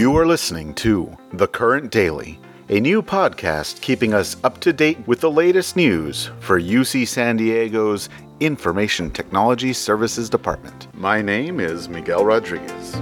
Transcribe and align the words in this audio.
You 0.00 0.16
are 0.16 0.24
listening 0.24 0.72
to 0.76 1.14
The 1.34 1.46
Current 1.46 1.92
Daily, 1.92 2.40
a 2.70 2.80
new 2.80 3.02
podcast 3.02 3.82
keeping 3.82 4.14
us 4.14 4.34
up 4.42 4.58
to 4.60 4.72
date 4.72 4.96
with 5.06 5.20
the 5.20 5.30
latest 5.30 5.76
news 5.76 6.30
for 6.40 6.58
UC 6.58 7.06
San 7.06 7.36
Diego's 7.36 8.08
Information 8.40 9.10
Technology 9.10 9.74
Services 9.74 10.30
Department. 10.30 10.86
My 10.94 11.20
name 11.20 11.60
is 11.60 11.90
Miguel 11.90 12.24
Rodriguez. 12.24 12.92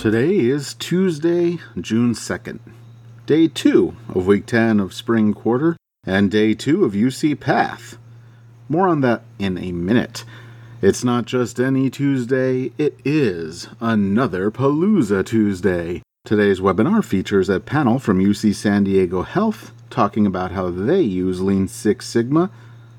Today 0.00 0.38
is 0.38 0.74
Tuesday, 0.74 1.58
June 1.80 2.14
2nd, 2.14 2.60
day 3.26 3.48
two 3.48 3.96
of 4.14 4.28
week 4.28 4.46
10 4.46 4.78
of 4.78 4.94
spring 4.94 5.34
quarter, 5.34 5.76
and 6.06 6.30
day 6.30 6.54
two 6.54 6.84
of 6.84 6.92
UC 6.92 7.40
Path. 7.40 7.98
More 8.68 8.88
on 8.88 9.00
that 9.02 9.22
in 9.38 9.56
a 9.58 9.70
minute. 9.72 10.24
It's 10.80 11.04
not 11.04 11.26
just 11.26 11.60
any 11.60 11.90
Tuesday, 11.90 12.72
it 12.78 12.98
is 13.04 13.68
another 13.80 14.50
Palooza 14.50 15.22
Tuesday. 15.24 16.02
Today's 16.24 16.60
webinar 16.60 17.04
features 17.04 17.50
a 17.50 17.60
panel 17.60 17.98
from 17.98 18.18
UC 18.18 18.54
San 18.54 18.84
Diego 18.84 19.20
Health 19.22 19.72
talking 19.90 20.26
about 20.26 20.52
how 20.52 20.70
they 20.70 21.02
use 21.02 21.42
Lean 21.42 21.68
Six 21.68 22.06
Sigma 22.06 22.50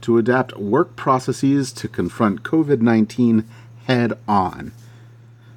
to 0.00 0.18
adapt 0.18 0.56
work 0.56 0.94
processes 0.94 1.72
to 1.72 1.88
confront 1.88 2.44
COVID 2.44 2.80
19 2.80 3.44
head 3.86 4.12
on. 4.28 4.70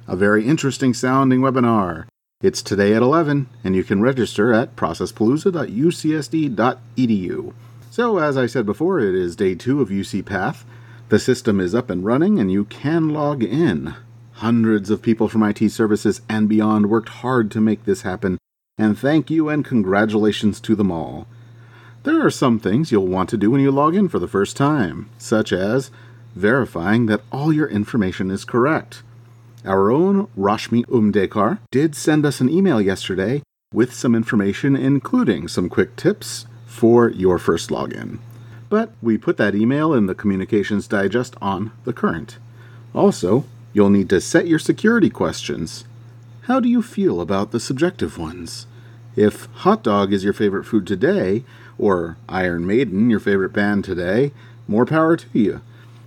A 0.08 0.16
very 0.16 0.44
interesting 0.46 0.94
sounding 0.94 1.38
webinar. 1.40 2.06
It's 2.42 2.60
today 2.60 2.92
at 2.94 3.02
11, 3.02 3.46
and 3.62 3.76
you 3.76 3.84
can 3.84 4.02
register 4.02 4.52
at 4.52 4.74
processpalooza.ucsd.edu. 4.74 7.54
So, 7.92 8.16
as 8.16 8.38
I 8.38 8.46
said 8.46 8.64
before, 8.64 9.00
it 9.00 9.14
is 9.14 9.36
day 9.36 9.54
two 9.54 9.82
of 9.82 9.90
UC 9.90 10.24
Path. 10.24 10.64
The 11.10 11.18
system 11.18 11.60
is 11.60 11.74
up 11.74 11.90
and 11.90 12.02
running, 12.02 12.38
and 12.38 12.50
you 12.50 12.64
can 12.64 13.10
log 13.10 13.42
in. 13.42 13.94
Hundreds 14.36 14.88
of 14.88 15.02
people 15.02 15.28
from 15.28 15.42
IT 15.42 15.68
services 15.68 16.22
and 16.26 16.48
beyond 16.48 16.88
worked 16.88 17.10
hard 17.10 17.50
to 17.50 17.60
make 17.60 17.84
this 17.84 18.00
happen, 18.00 18.38
and 18.78 18.98
thank 18.98 19.30
you 19.30 19.50
and 19.50 19.62
congratulations 19.62 20.58
to 20.60 20.74
them 20.74 20.90
all. 20.90 21.26
There 22.04 22.24
are 22.24 22.30
some 22.30 22.58
things 22.58 22.90
you'll 22.90 23.08
want 23.08 23.28
to 23.28 23.36
do 23.36 23.50
when 23.50 23.60
you 23.60 23.70
log 23.70 23.94
in 23.94 24.08
for 24.08 24.18
the 24.18 24.26
first 24.26 24.56
time, 24.56 25.10
such 25.18 25.52
as 25.52 25.90
verifying 26.34 27.04
that 27.06 27.20
all 27.30 27.52
your 27.52 27.68
information 27.68 28.30
is 28.30 28.46
correct. 28.46 29.02
Our 29.66 29.90
own 29.90 30.28
Rashmi 30.28 30.86
Umdekar 30.86 31.58
did 31.70 31.94
send 31.94 32.24
us 32.24 32.40
an 32.40 32.48
email 32.48 32.80
yesterday 32.80 33.42
with 33.74 33.92
some 33.92 34.14
information, 34.14 34.76
including 34.76 35.46
some 35.46 35.68
quick 35.68 35.94
tips 35.96 36.46
for 36.72 37.10
your 37.10 37.38
first 37.38 37.70
login. 37.70 38.18
But 38.68 38.92
we 39.02 39.18
put 39.18 39.36
that 39.36 39.54
email 39.54 39.92
in 39.92 40.06
the 40.06 40.14
Communications 40.14 40.88
Digest 40.88 41.36
on 41.40 41.72
the 41.84 41.92
current. 41.92 42.38
Also, 42.94 43.44
you'll 43.72 43.90
need 43.90 44.08
to 44.08 44.20
set 44.20 44.46
your 44.46 44.58
security 44.58 45.10
questions. 45.10 45.84
How 46.42 46.58
do 46.58 46.68
you 46.68 46.82
feel 46.82 47.20
about 47.20 47.50
the 47.50 47.60
subjective 47.60 48.16
ones? 48.16 48.66
If 49.14 49.46
hot 49.56 49.82
dog 49.82 50.12
is 50.12 50.24
your 50.24 50.32
favorite 50.32 50.64
food 50.64 50.86
today, 50.86 51.44
or 51.76 52.16
Iron 52.28 52.66
Maiden 52.66 53.10
your 53.10 53.20
favorite 53.20 53.52
band 53.52 53.84
today, 53.84 54.32
more 54.66 54.86
power 54.86 55.16
to 55.16 55.26
you 55.38 55.60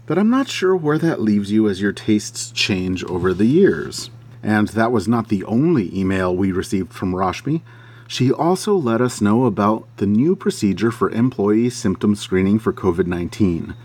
but 0.06 0.18
I'm 0.18 0.30
not 0.30 0.48
sure 0.48 0.76
where 0.76 0.98
that 1.00 1.22
leaves 1.22 1.52
you 1.52 1.68
as 1.68 1.82
your 1.82 1.92
tastes 1.92 2.52
change 2.52 3.04
over 3.06 3.34
the 3.34 3.46
years. 3.46 4.10
And 4.44 4.68
that 4.70 4.92
was 4.92 5.08
not 5.08 5.30
the 5.30 5.44
only 5.46 5.96
email 5.98 6.36
we 6.36 6.52
received 6.52 6.94
from 6.94 7.14
Rashmi. 7.14 7.62
She 8.08 8.32
also 8.32 8.76
let 8.76 9.02
us 9.02 9.22
know 9.22 9.46
about 9.46 9.88
the 9.98 10.06
new 10.06 10.36
procedure 10.36 10.92
for 10.92 11.10
employee 11.10 11.70
symptom 11.70 12.16
screening 12.16 12.60
for 12.60 12.72
COVID 12.72 13.08
19. 13.08 13.76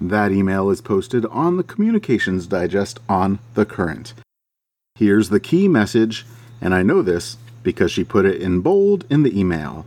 That 0.00 0.32
email 0.32 0.70
is 0.70 0.80
posted 0.80 1.26
on 1.26 1.56
the 1.56 1.62
Communications 1.62 2.46
Digest 2.46 3.00
on 3.08 3.38
The 3.54 3.66
Current. 3.66 4.14
Here's 4.96 5.30
the 5.30 5.40
key 5.40 5.68
message, 5.68 6.26
and 6.60 6.74
I 6.74 6.82
know 6.82 7.02
this 7.02 7.36
because 7.62 7.90
she 7.90 8.04
put 8.04 8.24
it 8.24 8.40
in 8.40 8.60
bold 8.60 9.04
in 9.10 9.22
the 9.22 9.38
email. 9.38 9.86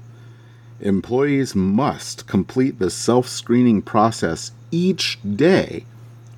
Employees 0.79 1.55
must 1.55 2.27
complete 2.27 2.79
the 2.79 2.89
self 2.89 3.27
screening 3.27 3.81
process 3.81 4.51
each 4.71 5.19
day 5.35 5.85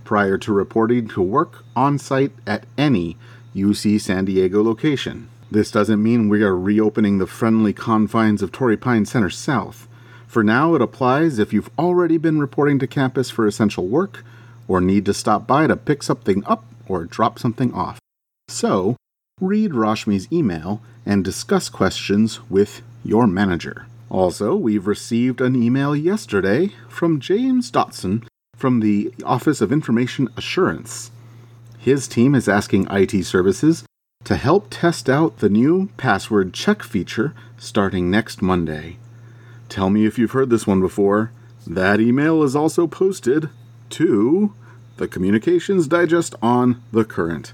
prior 0.03 0.37
to 0.37 0.53
reporting 0.53 1.07
to 1.09 1.21
work 1.21 1.63
on 1.75 1.97
site 1.97 2.31
at 2.45 2.65
any 2.77 3.17
UC 3.55 3.99
San 3.99 4.25
Diego 4.25 4.61
location. 4.63 5.29
This 5.55 5.71
doesn't 5.71 6.03
mean 6.03 6.27
we 6.27 6.43
are 6.43 6.53
reopening 6.53 7.17
the 7.17 7.25
friendly 7.25 7.71
confines 7.71 8.41
of 8.41 8.51
Torrey 8.51 8.75
Pines 8.75 9.09
Center 9.09 9.29
South. 9.29 9.87
For 10.27 10.43
now, 10.43 10.75
it 10.75 10.81
applies 10.81 11.39
if 11.39 11.53
you've 11.53 11.69
already 11.79 12.17
been 12.17 12.41
reporting 12.41 12.77
to 12.79 12.87
campus 12.87 13.29
for 13.29 13.47
essential 13.47 13.87
work 13.87 14.25
or 14.67 14.81
need 14.81 15.05
to 15.05 15.13
stop 15.13 15.47
by 15.47 15.65
to 15.67 15.77
pick 15.77 16.03
something 16.03 16.43
up 16.45 16.65
or 16.89 17.05
drop 17.05 17.39
something 17.39 17.73
off. 17.73 17.99
So, 18.49 18.97
read 19.39 19.73
Rashmi's 19.73 20.29
email 20.29 20.81
and 21.05 21.23
discuss 21.23 21.69
questions 21.69 22.41
with 22.49 22.81
your 23.05 23.25
manager. 23.25 23.87
Also, 24.09 24.55
we've 24.57 24.87
received 24.87 25.39
an 25.39 25.55
email 25.55 25.95
yesterday 25.95 26.73
from 26.89 27.21
James 27.21 27.71
Dotson 27.71 28.27
from 28.57 28.81
the 28.81 29.13
Office 29.23 29.61
of 29.61 29.71
Information 29.71 30.27
Assurance. 30.35 31.11
His 31.79 32.09
team 32.09 32.35
is 32.35 32.49
asking 32.49 32.87
IT 32.91 33.23
services 33.23 33.85
to 34.25 34.35
help 34.35 34.67
test 34.69 35.07
out 35.07 35.37
the 35.37 35.49
new 35.49 35.87
password 35.97 36.51
check 36.51 36.81
feature 36.81 37.33
starting 37.57 38.09
next 38.09 38.41
Monday. 38.41 38.97
Tell 39.69 39.89
me 39.89 40.05
if 40.05 40.17
you've 40.17 40.31
heard 40.31 40.49
this 40.49 40.67
one 40.67 40.81
before. 40.81 41.31
That 41.65 41.99
email 42.01 42.43
is 42.43 42.55
also 42.55 42.87
posted 42.87 43.49
to 43.91 44.53
the 44.97 45.07
Communications 45.07 45.87
Digest 45.87 46.33
on 46.41 46.81
The 46.91 47.05
Current. 47.05 47.53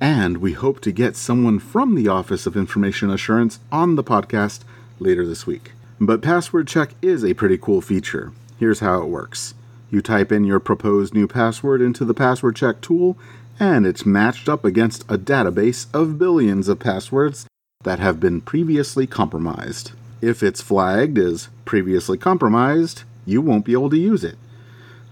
And 0.00 0.38
we 0.38 0.52
hope 0.52 0.80
to 0.82 0.92
get 0.92 1.16
someone 1.16 1.58
from 1.58 1.96
the 1.96 2.08
Office 2.08 2.46
of 2.46 2.56
Information 2.56 3.10
Assurance 3.10 3.58
on 3.72 3.96
the 3.96 4.04
podcast 4.04 4.60
later 5.00 5.26
this 5.26 5.46
week. 5.46 5.72
But 6.00 6.22
password 6.22 6.68
check 6.68 6.90
is 7.02 7.24
a 7.24 7.34
pretty 7.34 7.58
cool 7.58 7.80
feature. 7.80 8.32
Here's 8.58 8.80
how 8.80 9.02
it 9.02 9.08
works 9.08 9.54
you 9.90 10.02
type 10.02 10.32
in 10.32 10.44
your 10.44 10.60
proposed 10.60 11.14
new 11.14 11.28
password 11.28 11.80
into 11.80 12.04
the 12.04 12.14
password 12.14 12.56
check 12.56 12.80
tool, 12.80 13.16
and 13.58 13.86
it's 13.86 14.04
matched 14.04 14.48
up 14.48 14.64
against 14.64 15.02
a 15.02 15.16
database 15.16 15.86
of 15.94 16.18
billions 16.18 16.68
of 16.68 16.78
passwords 16.78 17.46
that 17.84 17.98
have 17.98 18.18
been 18.18 18.40
previously 18.40 19.06
compromised. 19.06 19.92
If 20.20 20.42
it's 20.42 20.60
flagged 20.60 21.18
as 21.18 21.48
previously 21.64 22.18
compromised, 22.18 23.04
you 23.24 23.40
won't 23.40 23.64
be 23.64 23.72
able 23.72 23.90
to 23.90 23.98
use 23.98 24.24
it. 24.24 24.36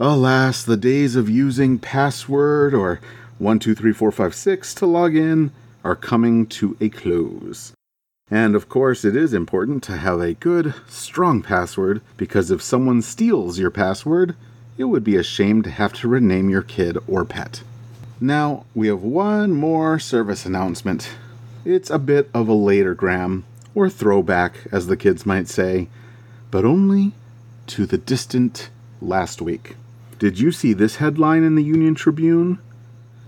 Alas, 0.01 0.65
the 0.65 0.77
days 0.77 1.15
of 1.15 1.31
using 1.31 1.79
password 1.79 2.75
or 2.75 3.01
123456 3.39 4.75
to 4.75 4.87
log 4.87 5.15
in 5.15 5.53
are 5.84 5.95
coming 5.95 6.47
to 6.47 6.77
a 6.81 6.89
close. 6.89 7.73
And 8.31 8.57
of 8.57 8.69
course, 8.69 9.05
it 9.05 9.15
is 9.15 9.34
important 9.34 9.83
to 9.84 9.99
have 9.99 10.21
a 10.21 10.34
good, 10.34 10.75
strong 10.89 11.43
password 11.43 12.01
because 12.17 12.51
if 12.51 12.63
someone 12.63 13.03
steals 13.03 13.59
your 13.59 13.71
password, 13.71 14.34
it 14.77 14.85
would 14.85 15.05
be 15.05 15.17
a 15.17 15.23
shame 15.23 15.62
to 15.62 15.71
have 15.71 15.93
to 15.93 16.09
rename 16.09 16.51
your 16.51 16.62
kid 16.62 16.99
or 17.07 17.25
pet. 17.25 17.62
Now, 18.21 18.65
we 18.75 18.89
have 18.89 19.03
one 19.03 19.53
more 19.53 19.99
service 19.99 20.47
announcement. 20.47 21.11
It's 21.65 21.91
a 21.91 21.99
bit 21.99 22.31
of 22.35 22.49
a 22.49 22.55
later 22.55 22.95
gram, 22.95 23.45
or 23.75 23.89
throwback, 23.89 24.67
as 24.73 24.87
the 24.87 24.97
kids 24.97 25.27
might 25.27 25.49
say, 25.49 25.89
but 26.51 26.65
only 26.65 27.13
to 27.69 27.87
the 27.87 27.99
distant 27.99 28.71
last 29.01 29.41
week. 29.43 29.77
Did 30.19 30.39
you 30.39 30.53
see 30.53 30.73
this 30.73 30.97
headline 30.97 31.43
in 31.43 31.55
the 31.55 31.63
Union 31.63 31.95
Tribune? 31.95 32.59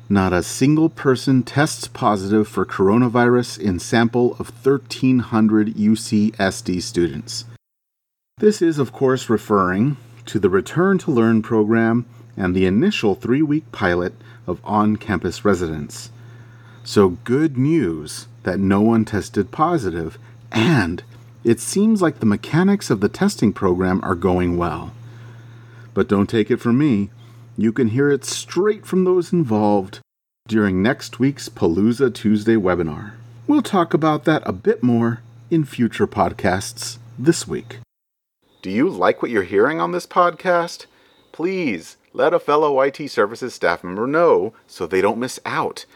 Not 0.08 0.32
a 0.32 0.42
single 0.42 0.88
person 0.88 1.42
tests 1.42 1.88
positive 1.88 2.46
for 2.46 2.64
coronavirus 2.64 3.58
in 3.58 3.80
sample 3.80 4.32
of 4.38 4.50
1,300 4.64 5.74
UCSD 5.74 6.80
students. 6.80 7.44
This 8.38 8.62
is, 8.62 8.78
of 8.78 8.92
course, 8.92 9.28
referring 9.28 9.96
to 10.26 10.38
the 10.38 10.50
Return 10.50 10.98
to 10.98 11.10
Learn 11.10 11.42
program 11.42 12.06
and 12.36 12.54
the 12.54 12.66
initial 12.66 13.14
three 13.14 13.42
week 13.42 13.70
pilot 13.72 14.12
of 14.46 14.60
on 14.64 14.96
campus 14.96 15.44
residence. 15.44 16.10
So, 16.84 17.10
good 17.24 17.56
news 17.56 18.26
that 18.44 18.60
no 18.60 18.80
one 18.80 19.04
tested 19.04 19.50
positive, 19.50 20.18
and 20.52 21.02
it 21.42 21.60
seems 21.60 22.00
like 22.00 22.20
the 22.20 22.26
mechanics 22.26 22.90
of 22.90 23.00
the 23.00 23.08
testing 23.08 23.52
program 23.52 24.00
are 24.04 24.14
going 24.14 24.56
well. 24.56 24.92
But 25.94 26.08
don't 26.08 26.28
take 26.28 26.50
it 26.50 26.58
from 26.58 26.78
me. 26.78 27.10
You 27.56 27.72
can 27.72 27.88
hear 27.88 28.10
it 28.10 28.24
straight 28.24 28.84
from 28.84 29.04
those 29.04 29.32
involved 29.32 30.00
during 30.46 30.82
next 30.82 31.18
week's 31.18 31.48
Palooza 31.48 32.12
Tuesday 32.14 32.54
webinar. 32.54 33.12
We'll 33.46 33.62
talk 33.62 33.94
about 33.94 34.24
that 34.24 34.42
a 34.44 34.52
bit 34.52 34.82
more 34.82 35.22
in 35.50 35.64
future 35.64 36.06
podcasts 36.06 36.98
this 37.18 37.48
week. 37.48 37.78
Do 38.66 38.72
you 38.72 38.88
like 38.88 39.22
what 39.22 39.30
you're 39.30 39.44
hearing 39.44 39.80
on 39.80 39.92
this 39.92 40.08
podcast? 40.08 40.86
Please 41.30 41.98
let 42.12 42.34
a 42.34 42.40
fellow 42.40 42.80
IT 42.80 43.08
services 43.12 43.54
staff 43.54 43.84
member 43.84 44.08
know 44.08 44.54
so 44.66 44.88
they 44.88 45.00
don't 45.00 45.20
miss 45.20 45.38
out. 45.46 45.86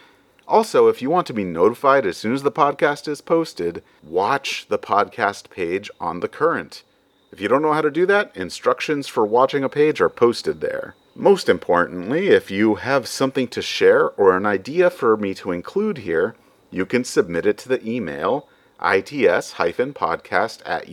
Also, 0.47 0.87
if 0.87 1.01
you 1.01 1.09
want 1.09 1.27
to 1.27 1.33
be 1.33 1.43
notified 1.43 2.05
as 2.05 2.15
soon 2.15 2.33
as 2.33 2.43
the 2.43 2.49
podcast 2.49 3.09
is 3.09 3.19
posted, 3.19 3.83
watch 4.01 4.67
the 4.69 4.79
podcast 4.79 5.49
page 5.49 5.91
on 5.99 6.21
the 6.21 6.29
current. 6.29 6.83
If 7.29 7.41
you 7.41 7.49
don't 7.49 7.61
know 7.61 7.73
how 7.73 7.81
to 7.81 7.91
do 7.91 8.05
that, 8.05 8.33
instructions 8.37 9.05
for 9.05 9.25
watching 9.25 9.65
a 9.65 9.67
page 9.67 9.99
are 9.99 10.07
posted 10.07 10.61
there. 10.61 10.95
Most 11.13 11.49
importantly, 11.49 12.29
if 12.29 12.49
you 12.49 12.75
have 12.75 13.05
something 13.05 13.49
to 13.49 13.61
share 13.61 14.11
or 14.11 14.37
an 14.37 14.45
idea 14.45 14.89
for 14.89 15.17
me 15.17 15.33
to 15.33 15.51
include 15.51 15.97
here, 15.97 16.37
you 16.69 16.85
can 16.85 17.03
submit 17.03 17.45
it 17.45 17.57
to 17.57 17.67
the 17.67 17.85
email 17.85 18.47
its-podcast 18.81 20.61
at 20.65 20.87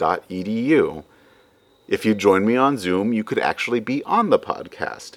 ucsd.edu. 0.00 1.04
If 1.88 2.04
you 2.04 2.14
join 2.14 2.46
me 2.46 2.56
on 2.56 2.78
Zoom, 2.78 3.12
you 3.12 3.24
could 3.24 3.38
actually 3.38 3.80
be 3.80 4.02
on 4.04 4.30
the 4.30 4.38
podcast. 4.38 5.12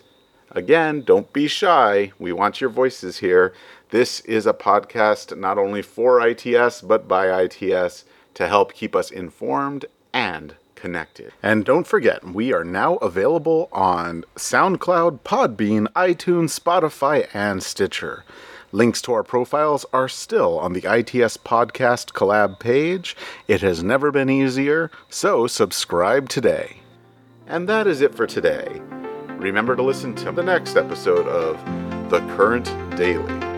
Again, 0.52 1.02
don't 1.02 1.32
be 1.34 1.48
shy. 1.48 2.12
We 2.20 2.32
want 2.32 2.62
your 2.62 2.70
voices 2.70 3.18
here. 3.18 3.54
This 3.90 4.22
is 4.22 4.46
a 4.46 4.54
podcast 4.54 5.38
not 5.38 5.58
only 5.58 5.82
for 5.82 6.26
ITS, 6.26 6.82
but 6.82 7.08
by 7.08 7.42
ITS 7.42 8.06
to 8.36 8.48
help 8.48 8.74
keep 8.74 8.96
us 8.96 9.12
informed 9.12 9.86
and 10.14 10.56
connected. 10.76 11.32
And 11.42 11.64
don't 11.64 11.88
forget, 11.88 12.24
we 12.24 12.54
are 12.54 12.64
now 12.64 12.96
available 12.98 13.70
on 13.72 14.26
SoundCloud, 14.36 15.20
Podbean, 15.20 15.88
iTunes, 15.94 16.60
Spotify, 16.60 17.28
and 17.34 17.64
Stitcher. 17.64 18.24
Links 18.74 19.04
to 19.04 19.14
our 19.14 19.22
profiles 19.22 19.86
are 19.94 20.10
still 20.10 20.58
on 20.58 20.74
the 20.74 20.80
ITS 20.80 21.38
Podcast 21.38 22.14
collab 22.14 22.58
page. 22.58 23.16
It 23.48 23.62
has 23.62 23.84
never 23.84 24.12
been 24.12 24.32
easier, 24.32 24.90
so 25.10 25.46
subscribe 25.46 26.28
today. 26.28 26.78
And 27.46 27.70
that 27.70 27.86
is 27.86 28.02
it 28.02 28.16
for 28.16 28.26
today. 28.26 28.82
Remember 29.38 29.76
to 29.76 29.84
listen 29.84 30.16
to 30.16 30.32
the 30.32 30.42
next 30.42 30.76
episode 30.76 31.28
of 31.28 31.56
The 32.10 32.22
Current 32.36 32.66
Daily. 32.98 33.53